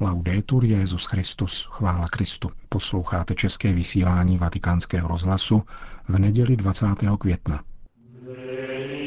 [0.00, 2.50] Laudetur Jezus Christus, chvála Kristu.
[2.68, 5.62] Posloucháte české vysílání Vatikánského rozhlasu
[6.08, 6.86] v neděli 20.
[7.18, 7.62] května.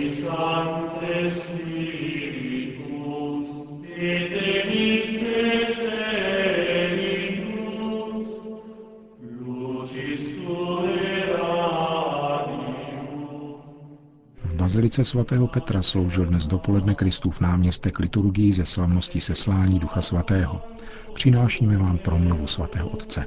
[0.05, 2.00] V
[14.71, 20.61] bazilice svatého Petra sloužil dnes dopoledne Kristův náměstek liturgii ze slavnosti seslání Ducha Svatého.
[21.13, 23.25] Přinášíme vám promluvu svatého Otce.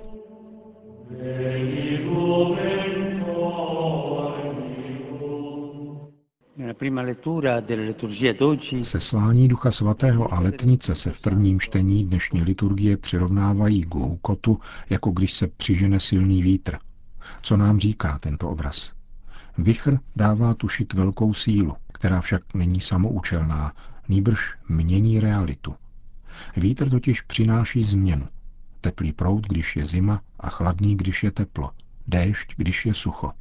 [8.82, 14.58] Seslání Ducha Svatého a letnice se v prvním čtení dnešní liturgie přirovnávají k houkotu,
[14.90, 16.78] jako když se přižene silný vítr.
[17.42, 18.93] Co nám říká tento obraz?
[19.58, 23.72] Vichr dává tušit velkou sílu, která však není samoučelná,
[24.08, 25.74] nýbrž mění realitu.
[26.56, 28.28] Vítr totiž přináší změnu.
[28.80, 31.70] Teplý proud, když je zima, a chladný, když je teplo.
[32.06, 33.32] Déšť, když je sucho.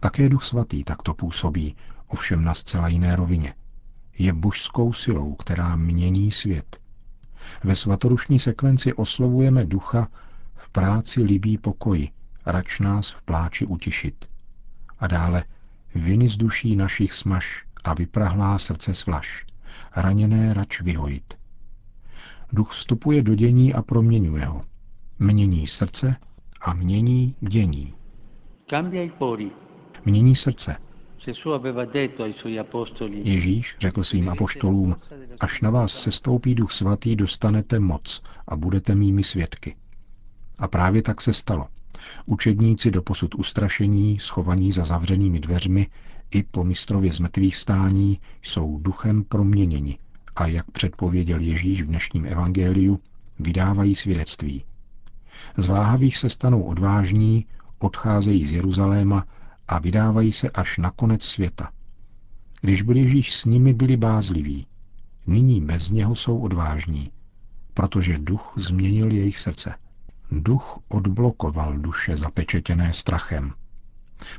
[0.00, 3.54] Také Duch Svatý takto působí, ovšem na zcela jiné rovině.
[4.18, 6.80] Je božskou silou, která mění svět.
[7.64, 10.08] Ve svatorušní sekvenci oslovujeme ducha
[10.54, 12.10] v práci libí pokoji,
[12.46, 14.33] rač nás v pláči utišit.
[15.04, 15.44] A dále
[15.94, 19.46] viny z duší našich smaž a vyprahlá srdce svlaž,
[19.96, 21.34] raněné rač vyhojit.
[22.52, 24.64] Duch vstupuje do dění a proměňuje ho.
[25.18, 26.16] Mění srdce
[26.60, 27.94] a mění dění.
[30.04, 30.76] Mění srdce.
[33.12, 34.96] Ježíš řekl svým apoštolům,
[35.40, 39.76] až na vás sestoupí duch svatý, dostanete moc a budete mými svědky.
[40.58, 41.68] A právě tak se stalo.
[42.26, 45.86] Učedníci do posud ustrašení, schovaní za zavřenými dveřmi,
[46.30, 49.98] i po mistrově zmrtvých stání jsou duchem proměněni
[50.36, 53.00] a jak předpověděl Ježíš v dnešním evangeliu,
[53.38, 54.64] vydávají svědectví.
[55.56, 57.46] Z váhavých se stanou odvážní,
[57.78, 59.24] odcházejí z Jeruzaléma
[59.68, 61.70] a vydávají se až na konec světa.
[62.60, 64.66] Když byl Ježíš s nimi, byli bázliví.
[65.26, 67.10] Nyní bez něho jsou odvážní,
[67.74, 69.74] protože duch změnil jejich srdce.
[70.42, 73.52] Duch odblokoval duše zapečetěné strachem.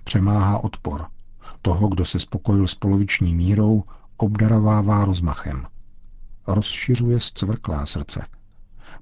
[0.04, 1.06] Přemáhá odpor.
[1.62, 3.84] Toho, kdo se spokojil s poloviční mírou,
[4.18, 5.68] obdarovává rozmachem.
[6.48, 8.26] Rozšiřuje zcvrklá srdce.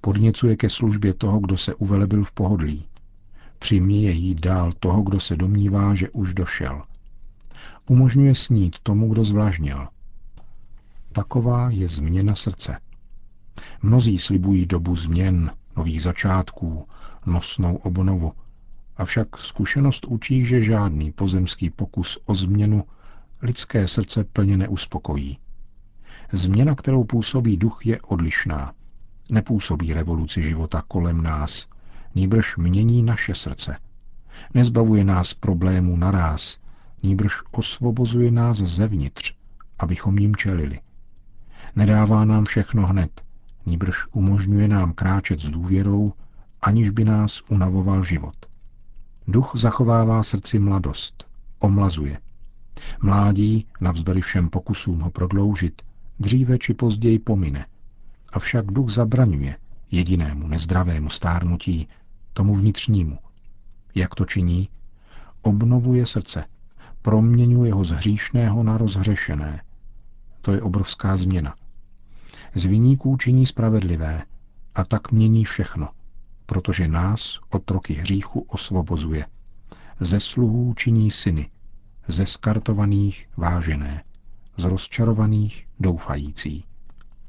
[0.01, 2.87] Podněcuje ke službě toho, kdo se uvelebil v pohodlí.
[3.59, 6.81] Přiměje jít dál toho, kdo se domnívá, že už došel.
[7.87, 9.87] Umožňuje snít tomu, kdo zvlažnil.
[11.11, 12.79] Taková je změna srdce.
[13.81, 16.87] Mnozí slibují dobu změn, nových začátků,
[17.25, 18.33] nosnou obnovu.
[18.97, 22.83] Avšak zkušenost učí, že žádný pozemský pokus o změnu
[23.41, 25.37] lidské srdce plně neuspokojí.
[26.31, 28.73] Změna, kterou působí duch, je odlišná.
[29.31, 31.67] Nepůsobí revoluci života kolem nás,
[32.15, 33.77] nýbrž mění naše srdce.
[34.53, 36.59] Nezbavuje nás problémů naráz,
[37.03, 39.33] nýbrž osvobozuje nás zevnitř,
[39.79, 40.79] abychom jim čelili.
[41.75, 43.25] Nedává nám všechno hned,
[43.65, 46.13] nýbrž umožňuje nám kráčet s důvěrou,
[46.61, 48.35] aniž by nás unavoval život.
[49.27, 51.27] Duch zachovává srdci mladost,
[51.59, 52.19] omlazuje.
[53.01, 55.81] Mládí, navzdory všem pokusům ho prodloužit,
[56.19, 57.65] dříve či později pomine.
[58.33, 59.57] Avšak duch zabraňuje
[59.91, 61.87] jedinému nezdravému stárnutí,
[62.33, 63.17] tomu vnitřnímu.
[63.95, 64.69] Jak to činí?
[65.41, 66.45] Obnovuje srdce,
[67.01, 69.61] proměňuje ho z hříšného na rozhřešené.
[70.41, 71.55] To je obrovská změna.
[72.55, 74.23] Z viníků činí spravedlivé
[74.75, 75.89] a tak mění všechno,
[76.45, 79.25] protože nás od roky hříchu osvobozuje.
[79.99, 81.49] Ze sluhů činí syny,
[82.07, 84.03] ze skartovaných vážené,
[84.57, 86.63] z rozčarovaných doufající.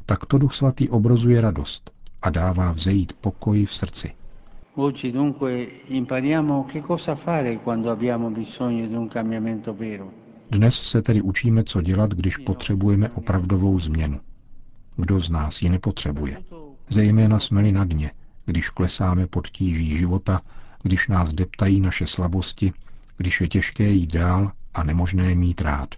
[0.07, 1.91] Takto Duch Svatý obrazuje radost
[2.23, 4.13] a dává vzejít pokoji v srdci.
[4.77, 10.11] Oggi dunque impariamo che cosa fare quando abbiamo bisogno di un cambiamento vero.
[10.51, 14.21] Dnes se tedy učíme, co dělat, když potřebujeme opravdovou změnu.
[14.97, 16.43] Kdo z nás ji nepotřebuje?
[16.89, 18.11] Zejména jsme-li na dně,
[18.47, 20.41] když klesáme pod tíží života,
[20.83, 22.73] když nás deptají naše slabosti,
[23.17, 25.95] když je těžké jít dál a nemožné mít rád.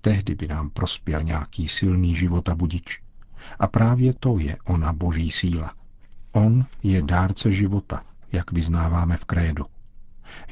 [0.00, 3.00] Tehdy by nám prospěl nějaký silný života budič.
[3.58, 5.74] A právě to je ona boží síla.
[6.32, 8.02] On je dárce života,
[8.32, 9.64] jak vyznáváme v krédu.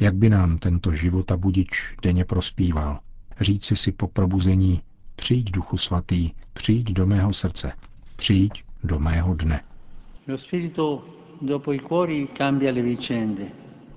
[0.01, 3.01] Jak by nám tento života budič denně prospíval?
[3.41, 4.83] Říci si po probuzení,
[5.17, 7.73] přijď duchu svatý, přijď do mého srdce,
[8.17, 9.65] přijď do mého dne.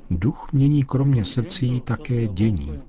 [0.10, 2.80] Duch mění kromě srdcí také dění.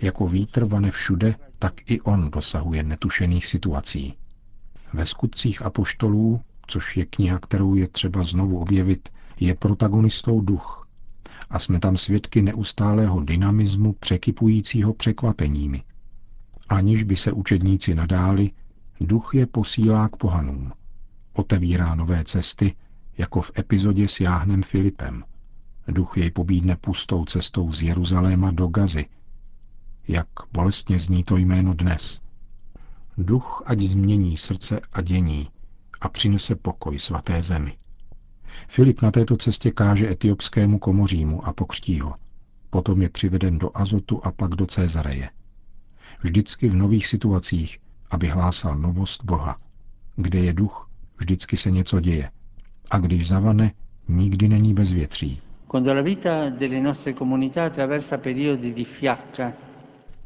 [0.00, 4.14] Jako vítr vane všude, tak i on dosahuje netušených situací.
[4.92, 9.08] Ve skutcích apoštolů což je kniha, kterou je třeba znovu objevit,
[9.40, 10.88] je protagonistou duch.
[11.50, 15.82] A jsme tam svědky neustálého dynamismu překypujícího překvapeními.
[16.68, 18.50] Aniž by se učedníci nadáli,
[19.00, 20.72] duch je posílá k pohanům.
[21.32, 22.74] Otevírá nové cesty,
[23.18, 25.24] jako v epizodě s Jáhnem Filipem.
[25.88, 29.06] Duch jej pobídne pustou cestou z Jeruzaléma do Gazy.
[30.08, 32.20] Jak bolestně zní to jméno dnes.
[33.18, 35.48] Duch ať změní srdce a dění
[36.00, 37.76] a přinese pokoj svaté zemi.
[38.68, 42.14] Filip na této cestě káže etiopskému komořímu a pokřtí ho.
[42.70, 45.30] Potom je přiveden do Azotu a pak do Cezareje.
[46.22, 47.78] Vždycky v nových situacích,
[48.10, 49.56] aby hlásal novost Boha.
[50.16, 52.30] Kde je duch, vždycky se něco děje.
[52.90, 53.72] A když zavane,
[54.08, 55.40] nikdy není bezvětří.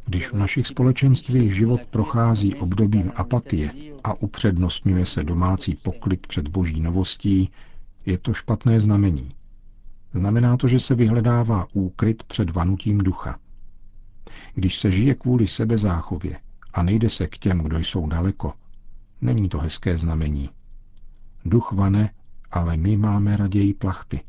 [0.06, 3.70] Když v našich společenstvích život prochází obdobím apatie
[4.04, 7.50] a upřednostňuje se domácí poklid před boží novostí,
[8.06, 9.28] je to špatné znamení.
[10.12, 13.38] Znamená to, že se vyhledává úkryt před vanutím ducha.
[14.54, 16.40] Když se žije kvůli sebezáchově
[16.72, 18.52] a nejde se k těm, kdo jsou daleko,
[19.20, 20.50] není to hezké znamení.
[21.44, 22.10] Duch vane,
[22.50, 24.20] ale my máme raději plachty.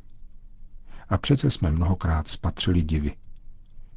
[1.09, 3.15] A přece jsme mnohokrát spatřili divy.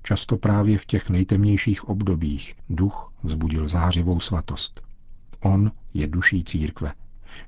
[0.02, 4.82] Často právě v těch nejtemnějších obdobích duch vzbudil zářivou svatost.
[5.40, 6.92] On je duší církve.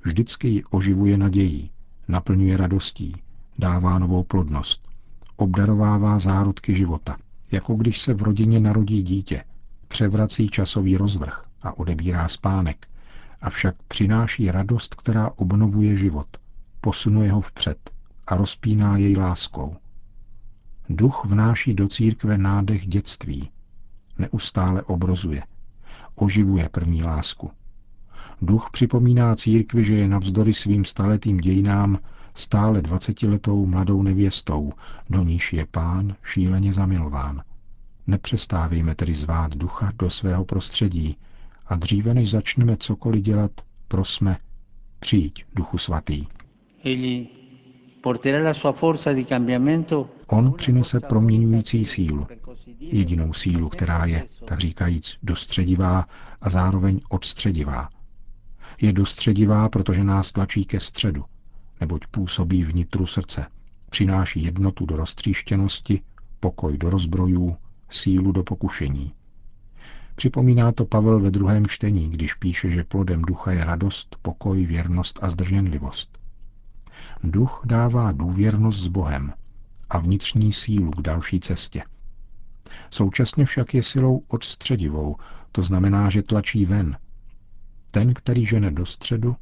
[0.05, 1.71] Vždycky ji oživuje nadějí,
[2.09, 3.12] naplňuje radostí,
[3.59, 4.89] dává novou plodnost,
[5.37, 7.17] obdarovává zárodky života,
[7.55, 9.45] jako když se v rodině narodí dítě,
[9.89, 12.89] převrací časový rozvrh a odebírá spánek,
[13.41, 16.27] avšak přináší radost, která obnovuje život,
[16.81, 17.91] posunuje ho vpřed
[18.27, 19.77] a rozpíná jej láskou.
[20.89, 23.51] Duch vnáší do církve nádech dětství,
[24.19, 25.43] neustále obrozuje,
[26.15, 27.50] oživuje první lásku.
[28.43, 31.99] Duch připomíná církvi, že je navzdory svým staletým dějinám
[32.35, 34.73] stále dvacetiletou mladou nevěstou,
[35.11, 37.43] do níž je pán šíleně zamilován.
[38.07, 41.17] Nepřestávejme tedy zvát ducha do svého prostředí
[41.67, 43.51] a dříve než začneme cokoliv dělat,
[43.89, 44.37] prosme,
[45.01, 46.27] přijď, duchu svatý.
[50.27, 52.27] On přinese proměňující sílu,
[52.81, 56.07] jedinou sílu, která je, tak říkajíc, dostředivá
[56.41, 57.89] a zároveň odstředivá.
[58.81, 61.25] Je dostředivá, protože nás tlačí ke středu,
[61.85, 63.47] neboť působí vnitru srdce.
[63.91, 66.01] Přináší jednotu do roztříštěnosti,
[66.41, 67.57] pokoj do rozbrojů,
[67.91, 69.13] sílu do pokušení.
[70.15, 75.19] Připomíná to Pavel ve druhém čtení, když píše, že plodem ducha je radost, pokoj, věrnost
[75.23, 76.19] a zdrženlivost.
[77.25, 79.33] Duch dává důvěrnost s Bohem
[79.91, 81.83] a vnitřní sílu k další cestě.
[82.91, 85.17] Současně však je silou odstředivou,
[85.53, 86.97] to znamená, že tlačí ven.
[87.91, 89.37] Ten, který žene do středu,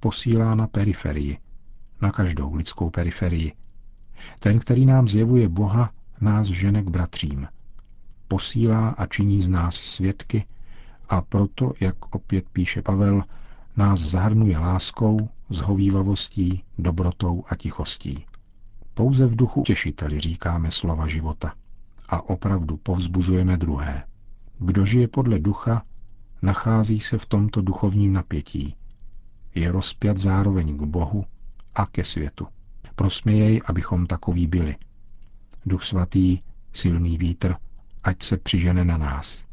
[0.00, 1.38] posílá na periferii,
[2.00, 3.52] na každou lidskou periferii.
[4.40, 7.48] Ten, který nám zjevuje Boha, nás žene k bratřím.
[8.28, 10.44] Posílá a činí z nás svědky
[11.08, 13.22] a proto, jak opět píše Pavel,
[13.76, 18.24] nás zahrnuje láskou, zhovývavostí, dobrotou a tichostí.
[18.94, 21.54] Pouze v duchu těšiteli říkáme slova života
[22.08, 24.04] a opravdu povzbuzujeme druhé.
[24.58, 25.82] Kdo žije podle ducha,
[26.42, 28.76] nachází se v tomto duchovním napětí.
[29.54, 31.24] Je rozpět zároveň k Bohu
[31.74, 32.46] a ke světu.
[32.94, 34.76] Prosmějej, abychom takoví byli.
[35.66, 36.38] Duch svatý,
[36.72, 37.56] silný vítr,
[38.04, 39.44] ať se přižene na nás.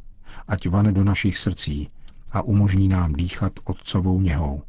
[0.47, 1.89] Ať vane do našich srdcí
[2.31, 4.63] a umožní nám dýchat otcovou něhou.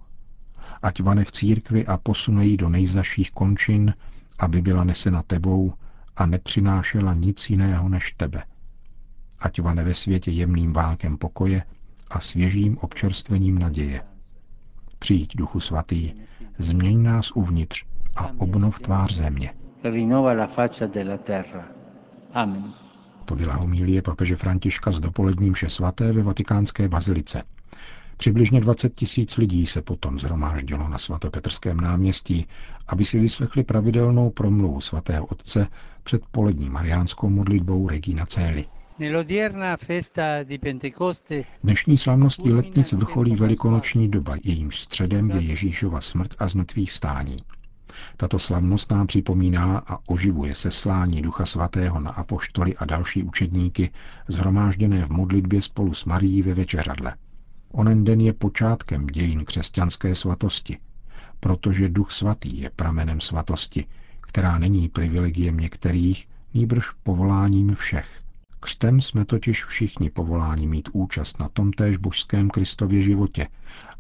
[0.83, 3.95] Ať vane v církvi a posune ji do nejzaších končin,
[4.39, 5.75] aby byla nesena tebou
[6.17, 8.45] a nepřinášela nic jiného než tebe.
[9.39, 11.65] Ať vane ve světě jemným válkem pokoje
[12.11, 14.12] a svěžím občerstvením naděje.
[15.03, 16.13] Přijď, Duchu Svatý,
[16.59, 17.85] změň nás uvnitř
[18.17, 19.55] a obnov tvář země.
[22.35, 22.73] Amen.
[23.25, 27.43] To byla homílie papeže Františka z dopoledním vše svaté ve vatikánské bazilice.
[28.17, 32.47] Přibližně 20 tisíc lidí se potom zhromáždilo na svatopetrském náměstí,
[32.89, 35.67] aby si vyslechli pravidelnou promluvu svatého otce
[36.03, 38.65] před polední mariánskou modlitbou Regina Cély.
[41.63, 47.37] Dnešní slavností letnic vrcholí velikonoční doba, jejímž středem je Ježíšova smrt a zmrtvých vstání.
[48.17, 53.91] Tato slavnost nám připomíná a oživuje seslání Ducha Svatého na apoštoly a další učedníky,
[54.29, 57.15] zhromážděné v modlitbě spolu s Marií ve večeřadle.
[57.73, 60.79] Onen den je počátkem dějin křesťanské svatosti,
[61.41, 63.87] protože Duch Svatý je pramenem svatosti,
[64.21, 68.22] která není privilegiem některých, nýbrž povoláním všech.
[68.65, 73.49] Křtem jsme totiž všichni povoláni mít účast na tomtéž božském Kristově životě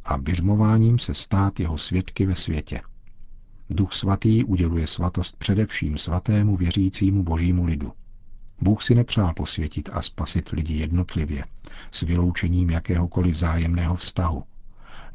[0.04, 2.80] a běžmováním se stát jeho svědky ve světě.
[3.70, 7.92] Duch svatý uděluje svatost především svatému věřícímu božímu lidu.
[8.60, 11.44] Bůh si nepřál posvětit a spasit lidi jednotlivě,
[11.90, 14.44] s vyloučením jakéhokoliv vzájemného vztahu.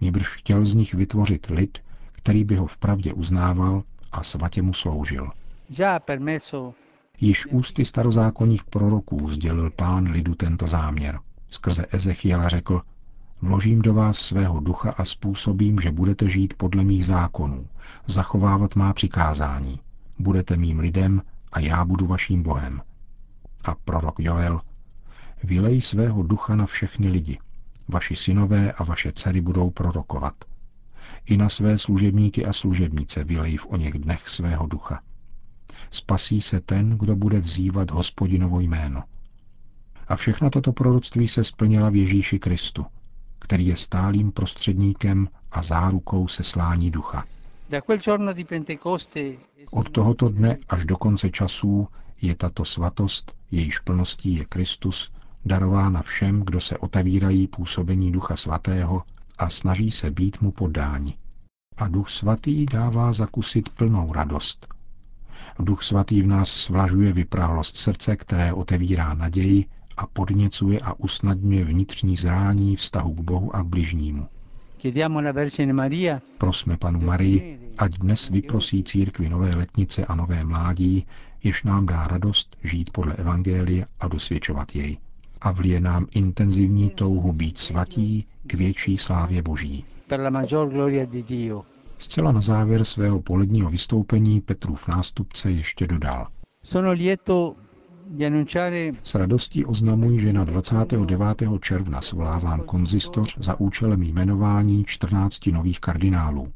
[0.01, 1.77] Nýbrž chtěl z nich vytvořit lid,
[2.11, 5.31] který by ho vpravdě uznával a svatě mu sloužil.
[7.21, 11.19] Již ústy starozákonních proroků sdělil pán lidu tento záměr.
[11.49, 12.81] Skrze Ezechiela řekl,
[13.41, 17.67] vložím do vás svého ducha a způsobím, že budete žít podle mých zákonů,
[18.07, 19.79] zachovávat má přikázání.
[20.19, 21.21] Budete mým lidem
[21.51, 22.81] a já budu vaším Bohem.
[23.65, 24.61] A prorok Joel,
[25.43, 27.39] vylej svého ducha na všechny lidi.
[27.87, 30.33] Vaši synové a vaše dcery budou prorokovat.
[31.25, 35.01] I na své služebníky a služebnice vylej v o něch dnech svého ducha
[35.91, 39.03] spasí se ten, kdo bude vzývat hospodinovo jméno.
[40.07, 42.85] A všechna tato proroctví se splnila v Ježíši Kristu,
[43.39, 47.23] který je stálým prostředníkem a zárukou seslání ducha.
[49.71, 51.87] Od tohoto dne až do konce časů
[52.21, 55.11] je tato svatost, jejíž plností je Kristus,
[55.45, 59.03] darována všem, kdo se otevírají působení Ducha Svatého
[59.37, 61.17] a snaží se být mu podáni.
[61.77, 64.67] A Duch Svatý dává zakusit plnou radost,
[65.59, 69.65] Duch svatý v nás svlažuje vyprahlost srdce, které otevírá naději
[69.97, 74.27] a podněcuje a usnadňuje vnitřní zrání vztahu k Bohu a k bližnímu.
[76.37, 81.05] Prosme panu Marii, ať dnes vyprosí církvi nové letnice a nové mládí,
[81.43, 84.97] jež nám dá radost žít podle Evangelie a dosvědčovat jej.
[85.41, 89.85] A vlije nám intenzivní touhu být svatí k větší slávě Boží.
[90.07, 91.76] Per la maggior gloria di Dio.
[91.99, 96.27] Zcela na závěr svého poledního vystoupení Petrův nástupce ještě dodal.
[99.03, 101.43] S radostí oznamuji, že na 29.
[101.61, 106.53] června svolávám konzistoř za účelem jmenování 14 nových kardinálů.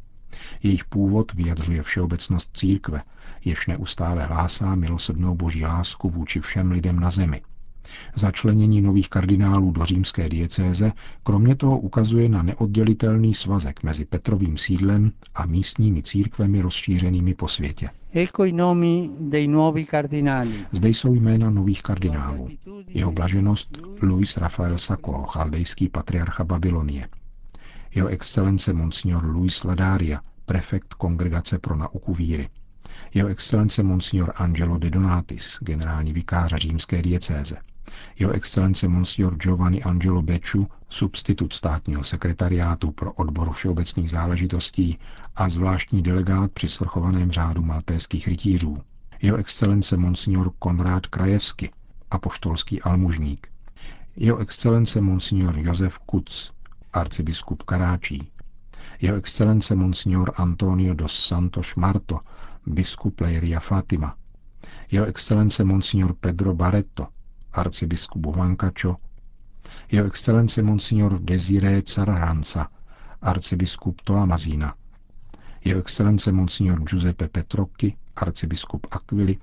[0.64, 3.02] Jejich původ vyjadřuje všeobecnost církve,
[3.46, 7.42] jež neustále hlásá milosrdnou boží lásku vůči všem lidem na zemi.
[8.16, 10.92] Začlenění nových kardinálů do římské diecéze
[11.24, 17.90] kromě toho ukazuje na neoddělitelný svazek mezi Petrovým sídlem a místními církvemi rozšířenými po světě.
[20.72, 22.50] Zde jsou jména nových kardinálů.
[22.88, 27.08] Jeho blaženost Louis Rafael Sako, chaldejský patriarcha Babylonie.
[27.96, 32.50] Jeho excelence Monsignor Luis Ladaria, prefekt Kongregace pro nauku víry.
[33.14, 37.58] Jeho excelence Monsignor Angelo de Donatis, generální vikář římské diecéze
[38.20, 45.00] jeho excelence Monsignor Giovanni Angelo Becciu, substitut státního sekretariátu pro odbor všeobecných záležitostí
[45.36, 48.78] a zvláštní delegát při svrchovaném řádu maltéských rytířů.
[49.22, 51.72] Jeho excelence Monsignor Konrád Krajevsky,
[52.12, 53.48] apoštolský almužník.
[54.16, 56.52] Jeho excelence Monsignor Josef Kuc,
[56.94, 58.32] arcibiskup Karáčí.
[59.02, 62.20] Jeho excelence Monsignor Antonio dos Santos Marto,
[62.66, 64.16] biskup Leiria Fatima.
[64.92, 67.08] Jeho excelence Monsignor Pedro Barreto,
[67.52, 68.98] arcibiskup Huancacho,
[69.92, 72.70] jeho excelence Monsignor Desiré Carranza,
[73.22, 74.76] arcibiskup Toamazina,
[75.66, 79.38] jeho excelence Monsignor Giuseppe Petrocchi, arcibiskup Aquili,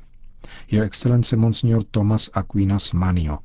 [0.70, 3.38] jeho excelence Monsignor Thomas Aquinas Manio,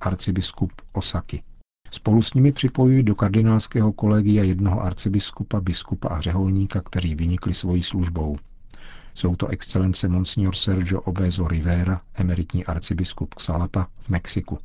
[0.00, 1.42] arcibiskup Osaki.
[1.90, 7.82] Spolu s nimi připojují do kardinálského kolegia jednoho arcibiskupa, biskupa a řeholníka, kteří vynikli svojí
[7.82, 8.36] službou–
[9.16, 14.58] jsou to excelence Monsignor Sergio Obezo Rivera, emeritní arcibiskup Xalapa v Mexiku.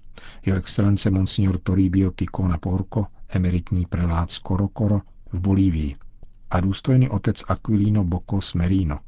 [0.45, 5.95] Jeho excelence Monsignor Toribio Ticona Porco, emeritní prelát z Corocoro v Bolívii.
[6.49, 8.99] A důstojný otec Aquilino Bocos Merino,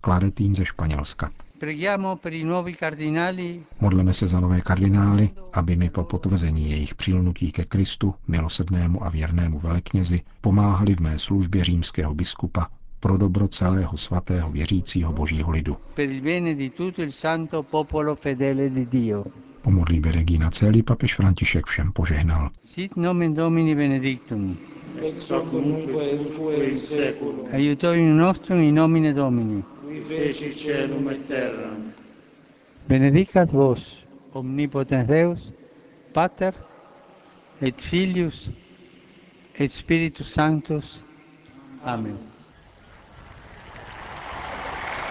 [0.00, 1.30] klaretín ze Španělska.
[3.80, 9.08] Modleme se za nové kardinály, aby mi po potvrzení jejich přilnutí ke Kristu, milosednému a
[9.08, 12.68] věrnému veleknězi, pomáhali v mé službě římského biskupa
[13.00, 15.76] pro dobro celého svatého věřícího božího lidu.
[19.62, 22.50] Po modlitbě Regina celý papež František všem požehnal.
[22.64, 24.56] Sit nomen Domini benedictum.
[25.02, 27.48] Hoc nunque in seculum.
[27.52, 29.62] Aiutorium nostrum in nomine Domini.
[29.86, 31.70] Qui feci celum et terra.
[32.88, 35.52] Benedicat vos, omnipotens Deus,
[36.12, 36.52] Pater,
[37.62, 38.50] et Filius,
[39.58, 41.04] et Spiritus Sanctus.
[41.84, 42.29] Amen.